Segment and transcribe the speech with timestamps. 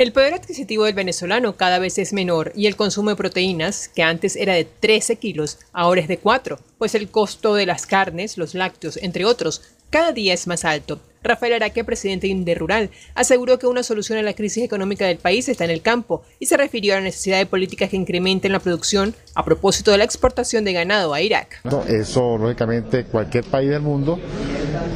[0.00, 4.02] El poder adquisitivo del venezolano cada vez es menor y el consumo de proteínas, que
[4.02, 8.38] antes era de 13 kilos, ahora es de 4, pues el costo de las carnes,
[8.38, 9.60] los lácteos, entre otros,
[9.90, 11.00] cada día es más alto.
[11.22, 15.50] Rafael Araque, presidente de Rural, aseguró que una solución a la crisis económica del país
[15.50, 18.60] está en el campo y se refirió a la necesidad de políticas que incrementen la
[18.60, 21.60] producción a propósito de la exportación de ganado a Irak.
[21.88, 24.18] Eso, lógicamente, cualquier país del mundo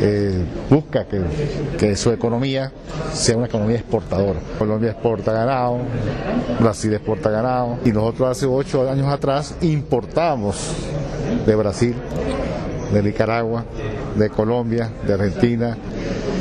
[0.01, 1.23] eh, busca que,
[1.79, 2.73] que, su economía
[3.13, 4.41] sea una economía exportadora.
[4.59, 5.79] Colombia exporta ganado,
[6.61, 10.73] Brasil exporta ganado y nosotros hace ocho años atrás importamos
[11.47, 11.95] de Brasil,
[12.93, 13.65] de Nicaragua,
[14.17, 15.77] de Colombia, de Argentina.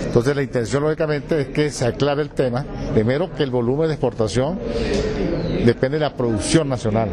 [0.06, 2.66] Entonces la intención lógicamente es que se aclare el tema.
[2.94, 4.60] Primero que el volumen de exportación
[5.66, 7.10] depende de la producción nacional.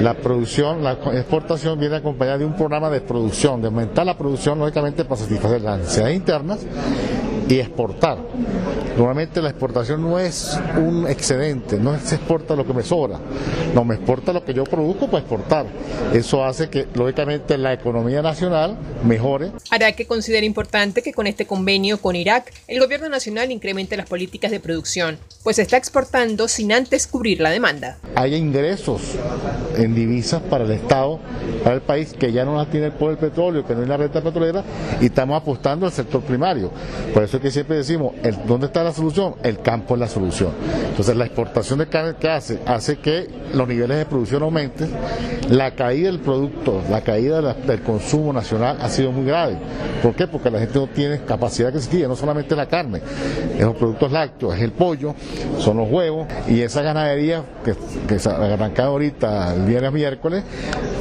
[0.00, 4.58] La producción, la exportación viene acompañada de un programa de producción, de aumentar la producción
[4.58, 6.66] lógicamente para satisfacer las necesidades internas
[7.48, 8.18] y exportar.
[8.96, 13.18] Normalmente la exportación no es un excedente, no se exporta lo que me sobra,
[13.74, 15.66] no me exporta lo que yo produzco para exportar.
[16.12, 19.50] Eso hace que lógicamente la economía nacional mejore.
[19.70, 24.08] Hará que considera importante que con este convenio con Irak el gobierno nacional incremente las
[24.08, 27.98] políticas de producción, pues está exportando sin antes cubrir la demanda.
[28.14, 29.02] Hay ingresos
[29.76, 31.18] en divisas para el Estado,
[31.64, 33.96] para el país, que ya no las tiene por el petróleo, que no es la
[33.96, 34.62] renta petrolera,
[35.00, 36.70] y estamos apostando al sector primario.
[37.12, 38.12] Por eso es que siempre decimos,
[38.46, 39.34] ¿dónde está la solución?
[39.42, 40.50] El campo es la solución.
[40.90, 44.90] Entonces la exportación de carne que hace, hace que los niveles de producción aumenten,
[45.48, 49.56] la caída del producto, la caída del consumo nacional ha sido muy grave.
[50.02, 50.26] ¿Por qué?
[50.26, 53.00] Porque la gente no tiene capacidad que se no solamente la carne,
[53.56, 55.14] es los productos lácteos, es el pollo,
[55.58, 57.74] son los huevos, y esa ganadería que,
[58.08, 60.44] que se ha arrancado ahorita el viernes miércoles,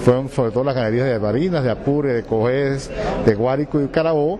[0.03, 2.89] fueron sobre todo las ganaderías de Barinas, de Apure, de Cojes,
[3.25, 4.39] de Guárico y Carabó,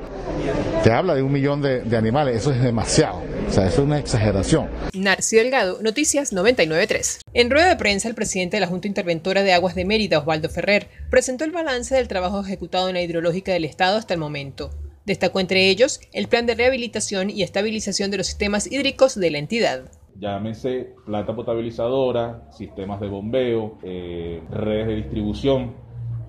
[0.84, 3.22] que habla de un millón de, de animales, eso es demasiado.
[3.48, 4.70] O sea, eso es una exageración.
[4.94, 7.22] Narci Delgado, Noticias 993.
[7.34, 10.50] En rueda de prensa, el presidente de la Junta Interventora de Aguas de Mérida, Osvaldo
[10.50, 14.72] Ferrer, presentó el balance del trabajo ejecutado en la hidrológica del Estado hasta el momento.
[15.06, 19.38] Destacó entre ellos el plan de rehabilitación y estabilización de los sistemas hídricos de la
[19.38, 19.86] entidad
[20.20, 25.74] llámese planta potabilizadora, sistemas de bombeo, eh, redes de distribución.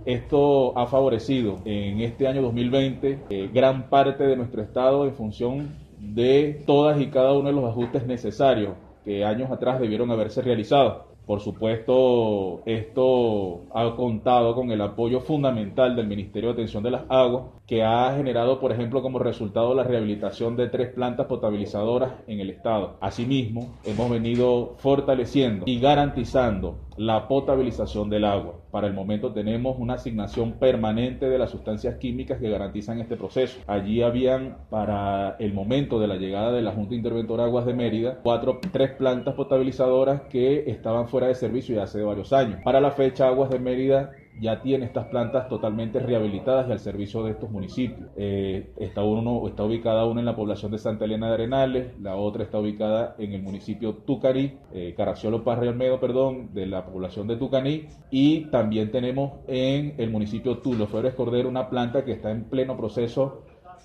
[0.06, 5.70] Esto ha favorecido en este año 2020 eh, gran parte de nuestro estado en función
[5.98, 11.06] de todas y cada uno de los ajustes necesarios que años atrás debieron haberse realizado.
[11.26, 17.04] Por supuesto, esto ha contado con el apoyo fundamental del Ministerio de Atención de las
[17.08, 22.40] Aguas, que ha generado, por ejemplo, como resultado la rehabilitación de tres plantas potabilizadoras en
[22.40, 22.98] el Estado.
[23.00, 28.54] Asimismo, hemos venido fortaleciendo y garantizando la potabilización del agua.
[28.70, 33.60] Para el momento tenemos una asignación permanente de las sustancias químicas que garantizan este proceso.
[33.66, 38.20] Allí habían, para el momento de la llegada de la Junta Interventora Aguas de Mérida,
[38.22, 42.60] cuatro, tres plantas potabilizadoras que estaban fuera de servicio ya hace varios años.
[42.62, 47.22] Para la fecha, Aguas de Mérida ya tiene estas plantas totalmente rehabilitadas y al servicio
[47.22, 48.08] de estos municipios.
[48.16, 52.16] Eh, está, uno, está ubicada una en la población de Santa Elena de Arenales, la
[52.16, 57.36] otra está ubicada en el municipio Tucarí, eh, Caraciolo Parre perdón, de la población de
[57.36, 62.44] Tucaní, y también tenemos en el municipio Tulo Flores Cordero una planta que está en
[62.44, 63.42] pleno proceso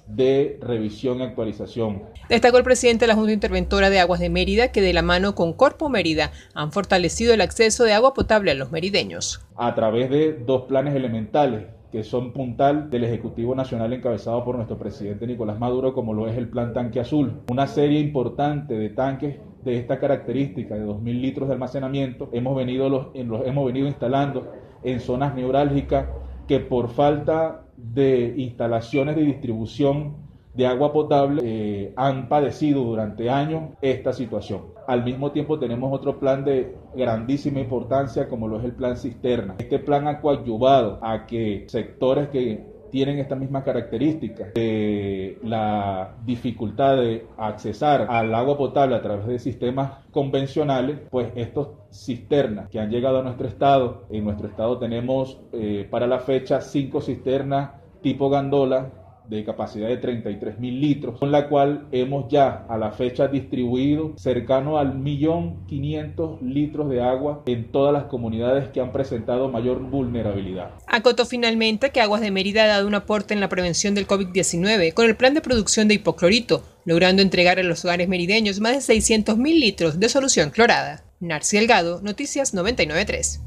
[0.09, 2.03] de revisión y actualización.
[2.29, 5.35] Destacó el presidente de la Junta Interventora de Aguas de Mérida que de la mano
[5.35, 9.41] con Corpo Mérida han fortalecido el acceso de agua potable a los merideños.
[9.55, 14.77] A través de dos planes elementales que son puntal del Ejecutivo Nacional encabezado por nuestro
[14.77, 17.41] presidente Nicolás Maduro, como lo es el Plan Tanque Azul.
[17.49, 22.89] Una serie importante de tanques de esta característica de 2.000 litros de almacenamiento hemos venido,
[22.89, 24.51] los, los, hemos venido instalando
[24.83, 26.07] en zonas neurálgicas
[26.47, 33.71] que por falta de instalaciones de distribución de agua potable eh, han padecido durante años
[33.81, 34.63] esta situación.
[34.87, 39.55] Al mismo tiempo tenemos otro plan de grandísima importancia como lo es el plan cisterna.
[39.59, 46.97] Este plan ha coadyuvado a que sectores que tienen estas mismas características de la dificultad
[46.97, 52.89] de accesar al agua potable a través de sistemas convencionales, pues estos cisternas que han
[52.89, 57.71] llegado a nuestro estado, en nuestro estado tenemos eh, para la fecha cinco cisternas
[58.01, 58.91] tipo gandola
[59.29, 64.13] de capacidad de 33 mil litros, con la cual hemos ya a la fecha distribuido
[64.17, 69.79] cercano al millón 500 litros de agua en todas las comunidades que han presentado mayor
[69.79, 70.71] vulnerabilidad.
[70.87, 74.93] Acotó finalmente que Aguas de Mérida ha dado un aporte en la prevención del COVID-19
[74.93, 78.81] con el plan de producción de hipoclorito, logrando entregar a los hogares merideños más de
[78.81, 81.03] 600 mil litros de solución clorada.
[81.19, 83.41] Narci Delgado, Noticias 993.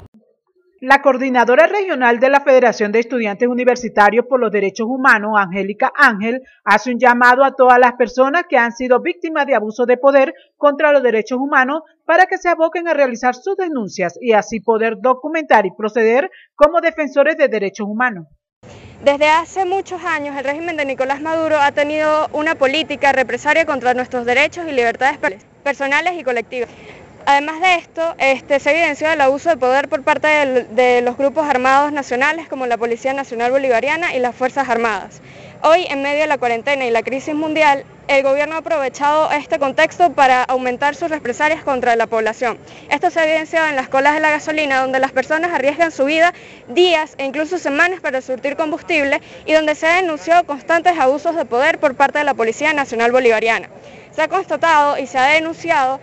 [0.85, 6.41] La coordinadora regional de la Federación de Estudiantes Universitarios por los Derechos Humanos, Angélica Ángel,
[6.65, 10.33] hace un llamado a todas las personas que han sido víctimas de abuso de poder
[10.57, 14.97] contra los derechos humanos para que se aboquen a realizar sus denuncias y así poder
[14.99, 18.27] documentar y proceder como defensores de derechos humanos.
[19.05, 23.93] Desde hace muchos años el régimen de Nicolás Maduro ha tenido una política represaria contra
[23.93, 25.17] nuestros derechos y libertades
[25.63, 26.67] personales y colectivas.
[27.25, 31.47] Además de esto, este, se evidenció el abuso de poder por parte de, los grupos
[31.47, 35.21] armados nacionales como la Policía Nacional Bolivariana y las Fuerzas Armadas.
[35.61, 39.57] Hoy, en medio de la cuarentena y la crisis mundial, el gobierno ha aprovechado este
[39.57, 42.57] contexto para aumentar sus represalias contra la población.
[42.89, 46.03] Esto se ha evidenciado en las colas de la gasolina, donde las personas arriesgan su
[46.03, 46.33] vida
[46.67, 51.45] días e incluso semanas para surtir combustible y donde se han denunciado constantes abusos de
[51.45, 53.69] poder por parte de la Policía Nacional Bolivariana.
[54.13, 56.01] Se ha constatado y se ha denunciado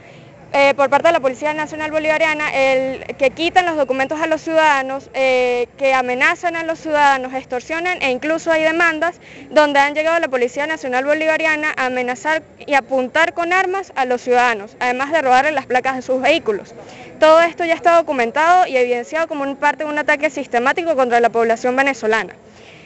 [0.53, 4.41] eh, por parte de la Policía Nacional Bolivariana el, que quitan los documentos a los
[4.41, 9.21] ciudadanos, eh, que amenazan a los ciudadanos, extorsionan e incluso hay demandas
[9.51, 14.23] donde han llegado la Policía Nacional Bolivariana a amenazar y apuntar con armas a los
[14.23, 16.75] ciudadanos, además de robarle las placas de sus vehículos.
[17.21, 21.29] Todo esto ya está documentado y evidenciado como parte de un ataque sistemático contra la
[21.29, 22.35] población venezolana.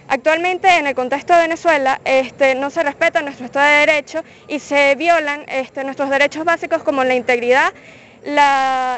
[0.09, 4.59] Actualmente en el contexto de Venezuela este, no se respeta nuestro Estado de Derecho y
[4.59, 7.73] se violan este, nuestros derechos básicos como la integridad,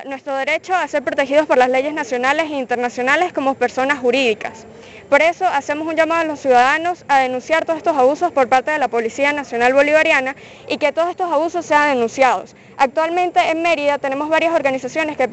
[0.05, 4.67] nuestro derecho a ser protegidos por las leyes nacionales e internacionales como personas jurídicas.
[5.09, 8.73] Por eso hacemos un llamado a los ciudadanos a denunciar todos estos abusos por parte
[8.73, 10.35] de la Policía Nacional Bolivariana
[10.69, 12.57] y que todos estos abusos sean denunciados.
[12.77, 15.29] Actualmente en Mérida tenemos varias organizaciones que,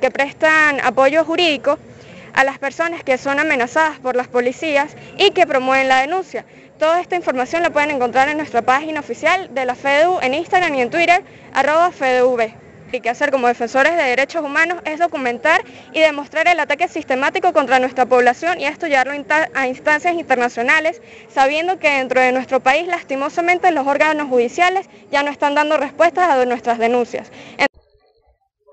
[0.00, 1.78] que prestan apoyo jurídico
[2.38, 6.44] a las personas que son amenazadas por las policías y que promueven la denuncia.
[6.78, 10.72] Toda esta información la pueden encontrar en nuestra página oficial de la FEDU en Instagram
[10.76, 12.52] y en Twitter, arroba FEDUV.
[12.92, 15.62] Y que hacer como defensores de derechos humanos es documentar
[15.92, 19.14] y demostrar el ataque sistemático contra nuestra población y esto llevarlo
[19.54, 25.32] a instancias internacionales, sabiendo que dentro de nuestro país lastimosamente los órganos judiciales ya no
[25.32, 27.32] están dando respuestas a nuestras denuncias.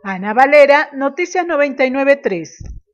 [0.03, 2.84] Ana Valera, Noticias 993.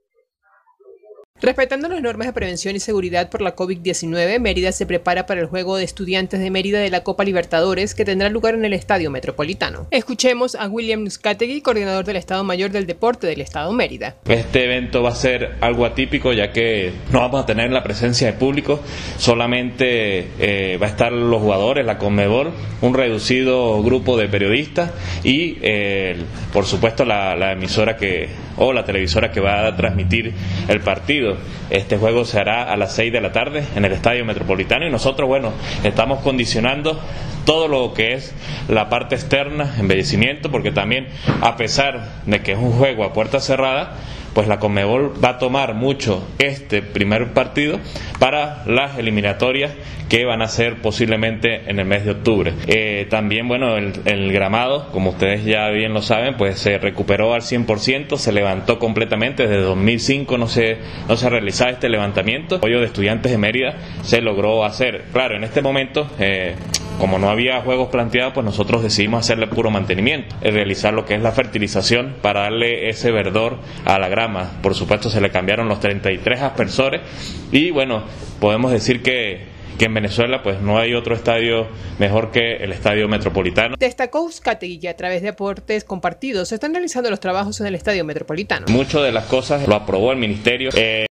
[1.42, 5.48] Respetando las normas de prevención y seguridad por la COVID-19, Mérida se prepara para el
[5.48, 9.10] juego de estudiantes de Mérida de la Copa Libertadores que tendrá lugar en el Estadio
[9.10, 9.88] Metropolitano.
[9.90, 14.18] Escuchemos a William Nuskategui, coordinador del Estado Mayor del Deporte del Estado Mérida.
[14.28, 18.28] Este evento va a ser algo atípico ya que no vamos a tener la presencia
[18.28, 18.80] de público,
[19.18, 22.52] solamente eh, va a estar los jugadores, la Conmebol,
[22.82, 24.92] un reducido grupo de periodistas
[25.24, 26.18] y eh,
[26.54, 30.34] por supuesto la, la emisora que o la televisora que va a transmitir
[30.68, 31.31] el partido.
[31.70, 34.90] Este juego se hará a las 6 de la tarde en el Estadio Metropolitano y
[34.92, 35.52] nosotros, bueno,
[35.84, 37.00] estamos condicionando
[37.46, 38.34] todo lo que es
[38.68, 41.08] la parte externa, embellecimiento, porque también,
[41.42, 43.96] a pesar de que es un juego a puerta cerrada,
[44.34, 47.80] pues la Conmebol va a tomar mucho este primer partido
[48.20, 49.72] para las eliminatorias
[50.12, 52.54] que van a ser posiblemente en el mes de octubre.
[52.68, 57.44] Eh, también, bueno, el, gramado, como ustedes ya bien lo saben, pues se recuperó al
[57.44, 62.56] 100%, se levantó completamente, desde 2005 no se, no se realizaba este levantamiento.
[62.56, 65.06] El apoyo de estudiantes de Mérida se logró hacer.
[65.14, 66.06] Claro, en este momento...
[66.20, 66.56] Eh,
[67.02, 71.22] como no había juegos planteados, pues nosotros decidimos hacerle puro mantenimiento, realizar lo que es
[71.24, 74.52] la fertilización para darle ese verdor a la grama.
[74.62, 77.02] Por supuesto, se le cambiaron los 33 aspersores
[77.52, 78.04] y bueno,
[78.40, 79.50] podemos decir que
[79.80, 81.66] que en Venezuela pues no hay otro estadio
[81.98, 83.78] mejor que el estadio metropolitano.
[83.80, 87.74] Destacó Uzcategui que a través de aportes compartidos se están realizando los trabajos en el
[87.74, 88.68] estadio metropolitano.
[88.70, 90.70] Muchas de las cosas lo aprobó el ministerio.
[90.76, 91.08] Eh,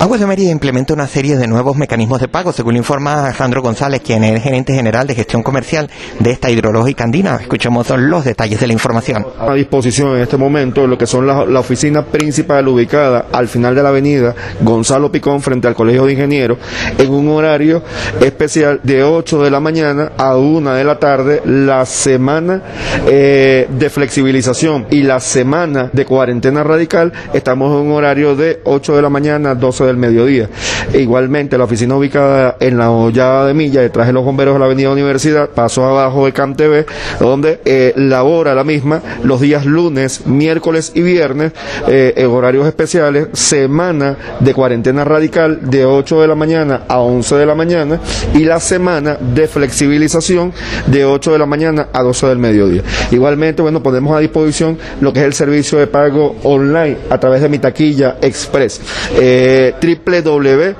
[0.00, 4.02] Aguas de Mérida implementa una serie de nuevos mecanismos de pago, según informa Alejandro González,
[4.04, 7.36] quien es gerente general de gestión comercial de esta hidrológica andina.
[7.36, 9.26] Escuchemos los detalles de la información.
[9.38, 13.74] A disposición en este momento lo que son la, la oficina principal ubicada al final
[13.74, 16.58] de la avenida Gonzalo Picón frente al Colegio de Ingenieros
[16.98, 17.82] en un horario
[18.20, 22.62] especial de 8 de la mañana a 1 de la tarde la semana
[23.06, 28.96] eh, de flexibilización y la semana de cuarentena radical estamos en un horario de 8
[28.96, 30.48] de la mañana 12 del mediodía.
[30.92, 34.60] E igualmente, la oficina ubicada en la hollada de Milla, detrás de los bomberos de
[34.60, 36.86] la Avenida Universidad, paso abajo de CAM TV,
[37.18, 41.52] donde eh, labora la misma los días lunes, miércoles y viernes
[41.88, 47.34] eh, en horarios especiales, semana de cuarentena radical de 8 de la mañana a 11
[47.36, 48.00] de la mañana
[48.34, 50.52] y la semana de flexibilización
[50.86, 52.82] de 8 de la mañana a 12 del mediodía.
[53.10, 57.40] Igualmente, bueno, ponemos a disposición lo que es el servicio de pago online a través
[57.42, 58.80] de mi taquilla express.
[59.16, 60.74] Eh, eh,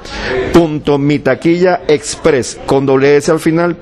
[0.54, 3.76] www.mitaquillaexpress con doble al final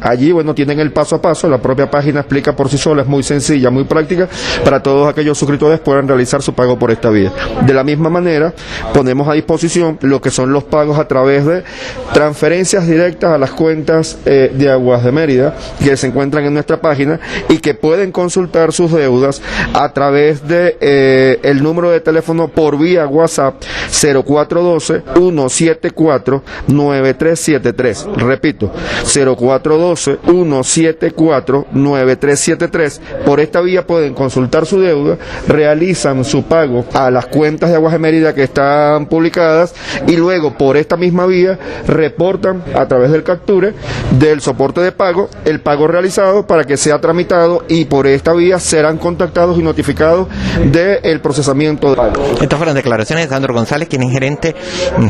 [0.00, 3.08] Allí, bueno, tienen el paso a paso, la propia página explica por sí sola, es
[3.08, 4.28] muy sencilla, muy práctica,
[4.64, 7.32] para todos aquellos suscriptores puedan realizar su pago por esta vía.
[7.64, 8.52] De la misma manera,
[8.92, 11.64] ponemos a disposición lo que son los pagos a través de
[12.12, 16.80] transferencias directas a las cuentas eh, de Aguas de Mérida, que se encuentran en nuestra
[16.80, 17.18] página
[17.48, 19.40] y que pueden consultar sus deudas
[19.72, 23.55] a través de eh, el número de teléfono por vía WhatsApp
[23.90, 28.06] 0412 174 9373.
[28.16, 28.70] Repito,
[29.04, 33.00] 0412 174 9373.
[33.24, 35.16] Por esta vía pueden consultar su deuda,
[35.48, 39.74] realizan su pago a las cuentas de Aguas de Mérida que están publicadas
[40.06, 43.74] y luego por esta misma vía reportan a través del capture
[44.18, 48.58] del soporte de pago el pago realizado para que sea tramitado y por esta vía
[48.58, 50.28] serán contactados y notificados
[50.72, 52.22] del procesamiento de pago.
[52.40, 54.54] Estas fueron declaraciones de González, quien es gerente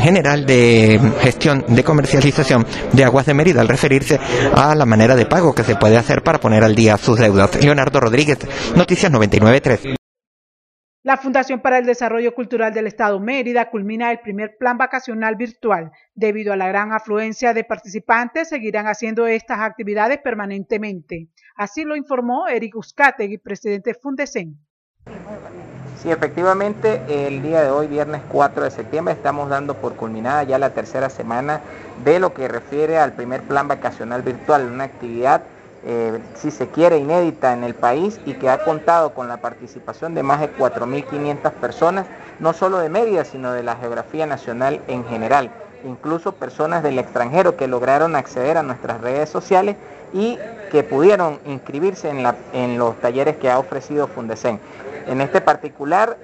[0.00, 4.18] general de gestión de comercialización de Aguas de Mérida, al referirse
[4.54, 7.62] a la manera de pago que se puede hacer para poner al día sus deudas.
[7.62, 8.38] Leonardo Rodríguez,
[8.74, 9.96] Noticias 99.3.
[11.06, 15.92] La Fundación para el Desarrollo Cultural del Estado Mérida culmina el primer plan vacacional virtual.
[16.16, 21.28] Debido a la gran afluencia de participantes, seguirán haciendo estas actividades permanentemente.
[21.54, 24.65] Así lo informó Eric Uzcategui, presidente Fundecen.
[26.06, 30.56] Sí, efectivamente, el día de hoy, viernes 4 de septiembre, estamos dando por culminada ya
[30.56, 31.62] la tercera semana
[32.04, 35.42] de lo que refiere al primer plan vacacional virtual, una actividad
[35.84, 40.14] eh, si se quiere, inédita en el país y que ha contado con la participación
[40.14, 42.06] de más de 4.500 personas,
[42.38, 45.50] no solo de Mérida, sino de la geografía nacional en general,
[45.84, 49.74] incluso personas del extranjero que lograron acceder a nuestras redes sociales
[50.14, 50.38] y
[50.70, 54.60] que pudieron inscribirse en, en los talleres que ha ofrecido Fundecen.
[55.06, 56.16] En este particular,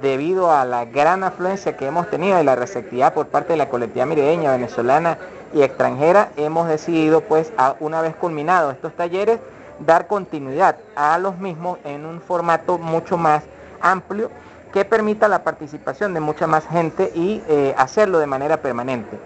[0.00, 3.68] debido a la gran afluencia que hemos tenido y la receptividad por parte de la
[3.68, 5.18] colectividad mirideña venezolana
[5.52, 9.40] y extranjera, hemos decidido, pues, una vez culminados estos talleres,
[9.80, 13.42] dar continuidad a los mismos en un formato mucho más
[13.82, 14.30] amplio
[14.72, 19.18] que permita la participación de mucha más gente y eh, hacerlo de manera permanente.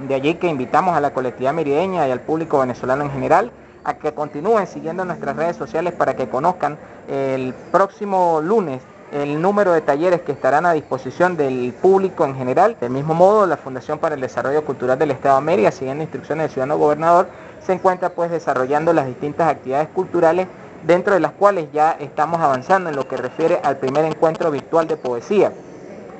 [0.00, 3.52] De allí que invitamos a la colectividad merideña y al público venezolano en general
[3.84, 8.82] a que continúen siguiendo nuestras redes sociales para que conozcan el próximo lunes
[9.12, 12.76] el número de talleres que estarán a disposición del público en general.
[12.80, 16.44] Del mismo modo, la Fundación para el Desarrollo Cultural del Estado de Mérida, siguiendo instrucciones
[16.44, 17.26] del ciudadano gobernador,
[17.64, 20.46] se encuentra pues desarrollando las distintas actividades culturales
[20.86, 24.86] dentro de las cuales ya estamos avanzando en lo que refiere al primer encuentro virtual
[24.86, 25.52] de poesía,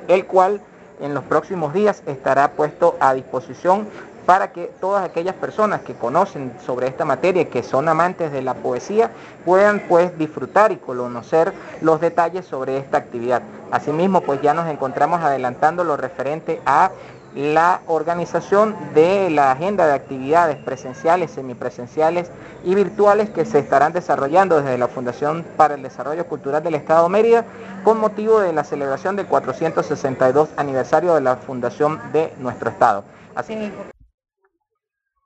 [0.09, 0.61] el cual
[1.01, 3.89] en los próximos días estará puesto a disposición
[4.27, 8.43] para que todas aquellas personas que conocen sobre esta materia y que son amantes de
[8.43, 9.11] la poesía
[9.45, 13.43] puedan pues disfrutar y conocer los detalles sobre esta actividad.
[13.71, 16.91] Asimismo, pues ya nos encontramos adelantando lo referente a
[17.35, 22.31] la organización de la agenda de actividades presenciales, semipresenciales
[22.65, 27.05] y virtuales que se estarán desarrollando desde la Fundación para el Desarrollo Cultural del Estado
[27.05, 27.45] de Mérida
[27.85, 33.05] con motivo de la celebración del 462 aniversario de la fundación de nuestro Estado.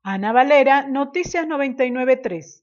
[0.05, 2.63] Ana Valera, Noticias 993.